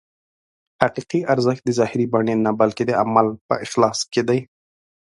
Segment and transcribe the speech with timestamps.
[0.83, 4.39] حقیقي ارزښت د ظاهري بڼې نه بلکې د عمل په اخلاص کې دی.